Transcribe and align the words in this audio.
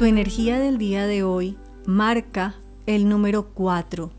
Tu 0.00 0.06
energía 0.06 0.58
del 0.58 0.78
día 0.78 1.06
de 1.06 1.24
hoy 1.24 1.58
marca 1.84 2.54
el 2.86 3.06
número 3.06 3.50
4, 3.52 4.10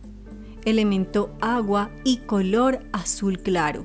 elemento 0.64 1.32
agua 1.42 1.90
y 2.04 2.18
color 2.18 2.86
azul 2.92 3.40
claro. 3.40 3.84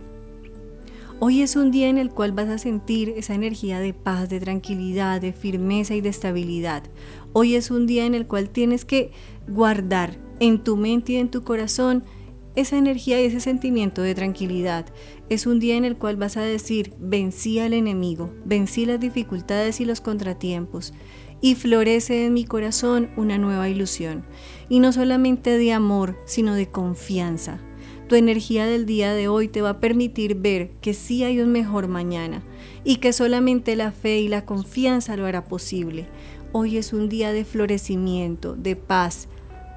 Hoy 1.21 1.41
es 1.41 1.57
un 1.57 1.71
día 1.71 1.89
en 1.89 1.97
el 1.97 2.11
cual 2.11 2.33
vas 2.33 2.51
a 2.51 2.59
sentir 2.59 3.15
esa 3.17 3.33
energía 3.33 3.81
de 3.81 3.95
paz, 3.95 4.29
de 4.29 4.41
tranquilidad, 4.41 5.23
de 5.23 5.33
firmeza 5.33 5.95
y 5.95 6.03
de 6.03 6.11
estabilidad. 6.11 6.83
Hoy 7.33 7.55
es 7.55 7.71
un 7.71 7.87
día 7.87 8.05
en 8.05 8.15
el 8.15 8.27
cual 8.27 8.51
tienes 8.51 8.85
que 8.85 9.11
guardar 9.49 10.19
en 10.39 10.63
tu 10.63 10.77
mente 10.77 11.13
y 11.13 11.17
en 11.17 11.31
tu 11.31 11.45
corazón 11.45 12.05
esa 12.57 12.77
energía 12.77 13.23
y 13.23 13.25
ese 13.25 13.41
sentimiento 13.41 14.03
de 14.03 14.15
tranquilidad. 14.15 14.85
Es 15.31 15.47
un 15.47 15.61
día 15.61 15.77
en 15.77 15.87
el 15.87 15.97
cual 15.97 16.17
vas 16.17 16.37
a 16.37 16.43
decir, 16.43 16.93
vencí 16.99 17.59
al 17.59 17.73
enemigo, 17.73 18.35
vencí 18.45 18.85
las 18.85 19.01
dificultades 19.01 19.81
y 19.81 19.87
los 19.87 20.03
contratiempos 20.03 20.93
y 21.41 21.55
florece 21.55 22.27
en 22.27 22.35
mi 22.35 22.45
corazón 22.45 23.11
una 23.17 23.39
nueva 23.39 23.69
ilusión. 23.69 24.25
Y 24.69 24.81
no 24.81 24.93
solamente 24.93 25.59
de 25.59 25.73
amor, 25.73 26.19
sino 26.25 26.55
de 26.55 26.69
confianza. 26.69 27.61
Tu 28.09 28.15
energía 28.15 28.67
del 28.67 28.87
día 28.87 29.13
de 29.15 29.29
hoy 29.29 29.49
te 29.49 29.63
va 29.63 29.71
a 29.71 29.81
permitir 29.81 30.37
ver 30.37 30.71
que 30.81 30.95
sí 30.95 31.25
hay 31.25 31.41
un 31.41 31.51
mejor 31.51 31.89
mañana 31.89 32.43
y 32.85 32.97
que 32.97 33.13
solamente 33.13 33.75
la 33.75 33.91
fe 33.91 34.21
y 34.21 34.29
la 34.29 34.45
confianza 34.45 35.17
lo 35.17 35.27
hará 35.27 35.45
posible. 35.45 36.07
Hoy 36.53 36.77
es 36.77 36.93
un 36.93 37.09
día 37.09 37.33
de 37.33 37.45
florecimiento, 37.45 38.55
de 38.55 38.77
paz, 38.77 39.29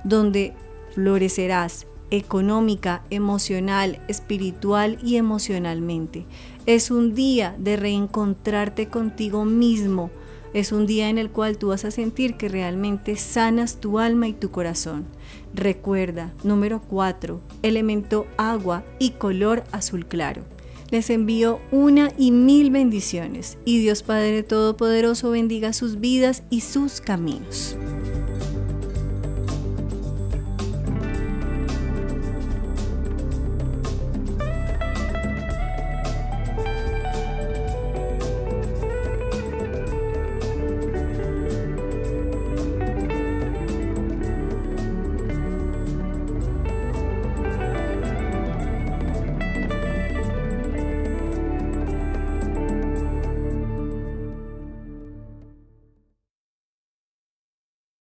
donde 0.03 0.53
florecerás 0.93 1.87
económica, 2.11 3.03
emocional, 3.09 3.99
espiritual 4.07 4.97
y 5.03 5.17
emocionalmente. 5.17 6.25
Es 6.65 6.91
un 6.91 7.13
día 7.13 7.55
de 7.57 7.77
reencontrarte 7.77 8.87
contigo 8.87 9.45
mismo. 9.45 10.11
Es 10.53 10.71
un 10.71 10.87
día 10.87 11.09
en 11.09 11.17
el 11.17 11.29
cual 11.29 11.57
tú 11.57 11.67
vas 11.67 11.85
a 11.85 11.91
sentir 11.91 12.35
que 12.35 12.49
realmente 12.49 13.15
sanas 13.15 13.79
tu 13.79 13.99
alma 13.99 14.27
y 14.27 14.33
tu 14.33 14.49
corazón. 14.49 15.05
Recuerda, 15.53 16.33
número 16.43 16.81
4, 16.81 17.39
elemento 17.61 18.25
agua 18.37 18.83
y 18.97 19.11
color 19.11 19.63
azul 19.71 20.05
claro. 20.07 20.43
Les 20.89 21.11
envío 21.11 21.59
una 21.71 22.11
y 22.17 22.31
mil 22.31 22.71
bendiciones 22.71 23.59
y 23.63 23.79
Dios 23.79 24.01
Padre 24.01 24.41
Todopoderoso 24.41 25.29
bendiga 25.29 25.71
sus 25.71 25.99
vidas 25.99 26.41
y 26.49 26.61
sus 26.61 26.99
caminos. 26.99 27.75